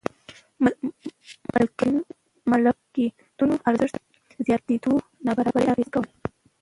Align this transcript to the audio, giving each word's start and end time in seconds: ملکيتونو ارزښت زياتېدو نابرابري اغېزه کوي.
ملکيتونو 2.49 3.53
ارزښت 3.69 3.95
زياتېدو 4.45 4.91
نابرابري 5.25 5.67
اغېزه 5.73 5.91
کوي. 5.95 6.11